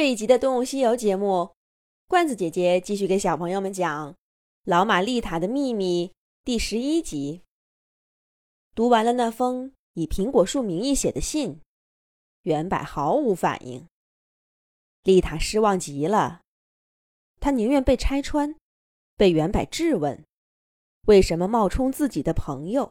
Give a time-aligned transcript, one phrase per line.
[0.00, 1.54] 这一集的《动物西游》节目，
[2.08, 4.14] 罐子姐姐继续给小朋友们讲
[4.64, 6.08] 《老马丽塔的秘密》
[6.42, 7.42] 第十一集。
[8.74, 11.60] 读完了那封以苹果树名义写的信，
[12.44, 13.86] 袁柏毫无反应。
[15.02, 16.40] 丽塔失望极了，
[17.38, 18.56] 她宁愿被拆穿，
[19.18, 20.24] 被袁柏质问，
[21.08, 22.90] 为什么冒充自己的朋友。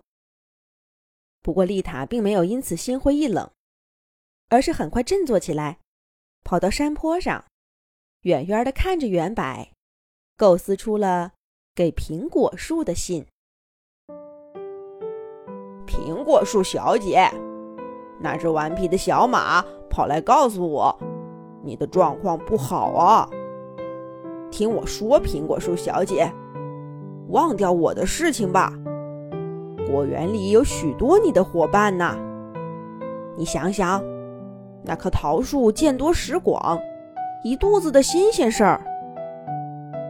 [1.42, 3.52] 不过丽塔并没有因此心灰意冷，
[4.50, 5.80] 而是很快振作起来。
[6.44, 7.46] 跑到山坡上，
[8.22, 9.70] 远远的看着袁柏，
[10.36, 11.34] 构思出了
[11.76, 13.26] 给苹果树的信。
[15.86, 17.30] 苹果树小姐，
[18.20, 20.98] 那只顽皮的小马跑来告诉我，
[21.64, 23.30] 你的状况不好啊。
[24.52, 26.32] 听我说，苹果树小姐，
[27.30, 28.74] 忘掉我的事情吧。
[29.88, 32.18] 果园里有许多你的伙伴呢，
[33.38, 34.04] 你想想。
[34.84, 36.80] 那棵桃树见多识广，
[37.44, 38.82] 一肚子的新鲜事儿。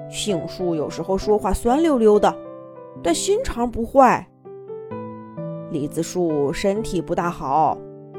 [0.09, 2.34] 杏树有时候说话酸溜溜的，
[3.03, 4.26] 但心肠不坏。
[5.72, 7.78] 李子树身体不大好，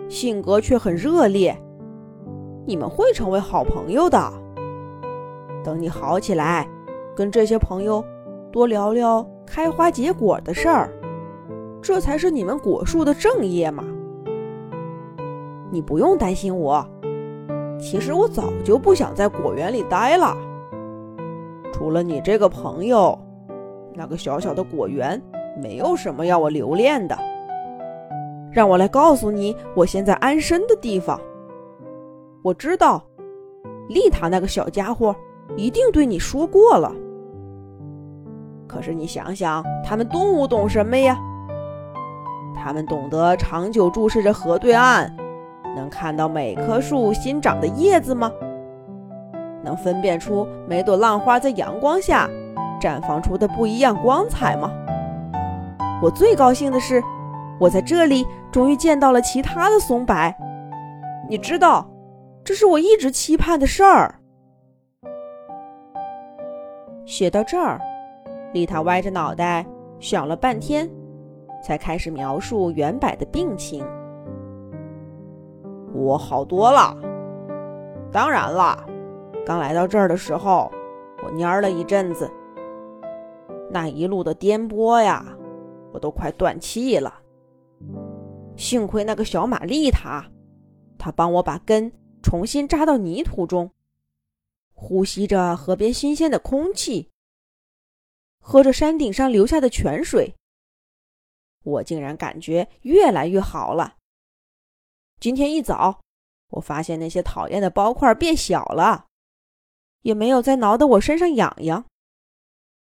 [0.09, 1.57] 性格却很热烈。
[2.67, 4.33] 你们会成为好朋友的。
[5.64, 6.69] 等你好起来，
[7.17, 8.05] 跟这些朋友
[8.53, 10.92] 多聊聊开花结果的事儿，
[11.83, 13.85] 这才是你们果树的正业嘛。
[15.71, 16.85] 你不用担心我，
[17.79, 20.37] 其实我早就不想在果园里待了。
[21.73, 23.19] 除了你这个朋友，
[23.95, 25.21] 那个小小的果园
[25.63, 27.17] 没有什么要我留恋的。
[28.53, 31.21] 让我来告诉你我现在安身的地方。
[32.43, 33.03] 我知道，
[33.89, 35.15] 丽塔那个小家伙
[35.57, 36.93] 一定对你说过了。
[38.67, 41.17] 可是你想想，他们动物懂什么呀？
[42.57, 45.17] 他们懂得长久注视着河对岸。
[45.77, 48.31] 能看到每棵树新长的叶子吗？
[49.63, 52.29] 能分辨出每朵浪花在阳光下
[52.81, 54.73] 绽放出的不一样光彩吗？
[56.03, 57.03] 我最高兴的是，
[57.59, 60.14] 我在这里终于见到了其他的松柏。
[61.29, 61.86] 你知道，
[62.42, 64.14] 这是我一直期盼的事儿。
[67.05, 67.79] 写到这儿，
[68.53, 69.67] 丽塔歪着脑袋
[69.98, 70.89] 想了半天，
[71.63, 73.85] 才开始描述原柏的病情。
[75.92, 76.96] 我好多了，
[78.12, 78.86] 当然了，
[79.45, 80.70] 刚来到这儿的时候，
[81.23, 82.30] 我蔫了一阵子。
[83.70, 85.24] 那一路的颠簸呀，
[85.92, 87.20] 我都快断气了。
[88.56, 90.30] 幸亏那个小玛丽塔，
[90.98, 91.92] 她帮我把根
[92.23, 93.70] 重新扎到泥土中，
[94.74, 97.11] 呼吸着河边新鲜的空气，
[98.40, 100.34] 喝着山顶上流下的泉水，
[101.64, 103.95] 我竟然感觉越来越好了。
[105.20, 106.01] 今天一早，
[106.48, 109.05] 我发现那些讨厌的包块变小了，
[110.01, 111.85] 也没有再挠得我身上痒痒。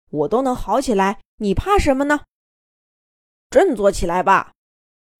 [0.09, 2.25] 我都能好起来，你怕什么呢？
[3.51, 4.53] 振作起来吧！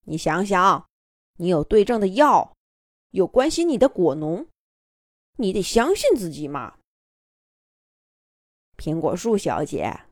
[0.05, 0.87] 你想想，
[1.39, 2.55] 你有对症的药，
[3.09, 4.47] 有关心你的果农，
[5.37, 6.77] 你得相信自己嘛。
[8.77, 10.05] 苹果树小姐，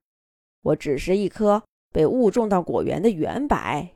[0.62, 1.63] 我只是一棵
[1.94, 3.96] 被误种到果园的圆柏，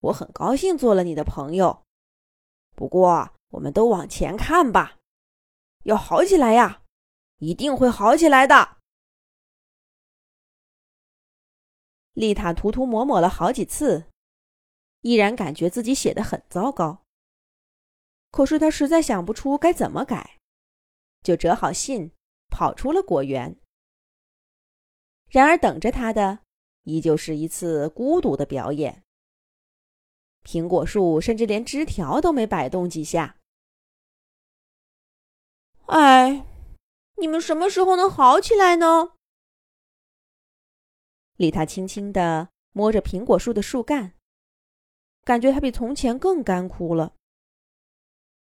[0.00, 1.82] 我很高兴做了你的朋友。
[2.78, 4.98] 不过，我们都往前看吧，
[5.82, 6.84] 要好起来呀，
[7.38, 8.76] 一定会好起来的。
[12.12, 14.06] 丽塔涂涂抹抹了好几次，
[15.00, 17.02] 依然感觉自己写的很糟糕。
[18.30, 20.38] 可是她实在想不出该怎么改，
[21.24, 22.12] 就折好信，
[22.48, 23.58] 跑出了果园。
[25.28, 26.38] 然而，等着她的
[26.84, 29.02] 依旧是一次孤独的表演。
[30.48, 33.36] 苹果树甚至连枝条都没摆动几下。
[35.88, 36.46] 哎，
[37.16, 39.12] 你们什么时候能好起来呢？
[41.36, 44.14] 丽塔轻轻地摸着苹果树的树干，
[45.20, 47.14] 感觉它比从前更干枯了。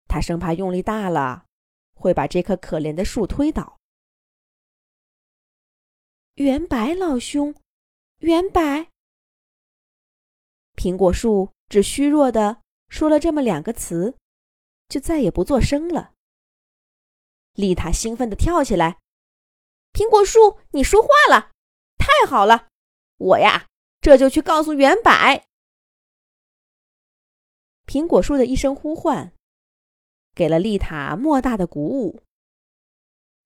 [0.10, 1.46] 他生怕用力大了，
[1.96, 3.80] 会把这棵可怜的树推倒。
[6.34, 7.56] 圆白老兄，
[8.18, 8.90] 圆白，
[10.76, 11.54] 苹果树。
[11.70, 14.16] 只虚弱的说了这么两个词，
[14.88, 16.14] 就再也不作声了。
[17.54, 19.00] 丽塔兴奋地跳起来
[19.94, 21.52] ：“苹果树，你说话了，
[21.98, 22.68] 太好了！
[23.18, 23.68] 我呀，
[24.02, 25.12] 这就去告诉原柏。”
[27.86, 29.34] 苹果树的一声呼唤，
[30.34, 32.24] 给了丽塔莫大的鼓舞。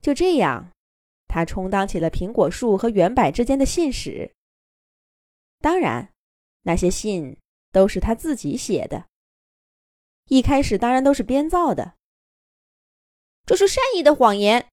[0.02, 0.72] 就这样，
[1.28, 4.34] 他充当起了苹果树和原柏之间的信使。
[5.60, 6.14] 当然，
[6.62, 7.38] 那些信。
[7.78, 9.06] 都是他自己写的。
[10.30, 11.94] 一开始当然都是编造的。
[13.46, 14.70] 这是善意的谎言，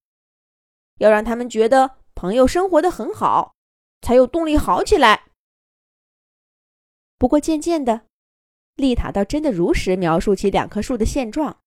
[1.01, 3.55] 要让他们觉得朋友生活的很好，
[4.01, 5.27] 才有动力好起来。
[7.19, 8.07] 不过渐渐的，
[8.75, 11.61] 丽塔倒真的如实描述起两棵树的现状。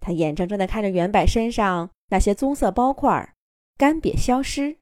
[0.00, 3.36] 他眼睁睁的看着原柏身上那些棕色包块
[3.76, 4.78] 干瘪消失，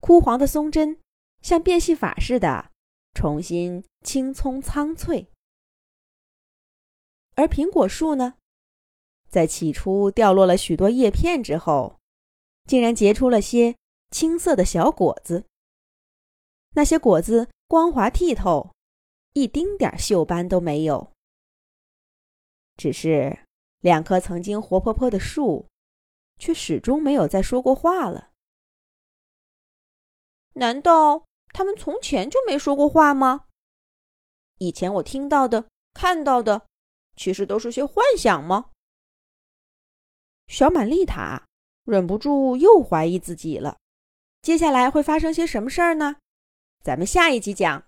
[0.00, 1.00] 枯黄的松针
[1.42, 2.70] 像变戏法似的
[3.14, 5.28] 重新青葱苍翠，
[7.36, 8.34] 而苹果树呢，
[9.28, 11.98] 在起初掉落了许多叶片之后，
[12.64, 13.76] 竟然结出了些
[14.10, 15.46] 青色的小果子。
[16.70, 18.74] 那些果子光滑剔透，
[19.32, 21.12] 一丁点锈斑都没有，
[22.76, 23.38] 只是。
[23.80, 25.68] 两棵曾经活泼泼的树，
[26.38, 28.30] 却始终没有再说过话了。
[30.54, 33.46] 难道他们从前就没说过话吗？
[34.58, 36.66] 以前我听到的、看到的，
[37.16, 38.70] 其实都是些幻想吗？
[40.48, 41.46] 小满丽塔
[41.84, 43.78] 忍不住又怀疑自己了。
[44.42, 46.16] 接下来会发生些什么事儿呢？
[46.82, 47.82] 咱们下一集讲。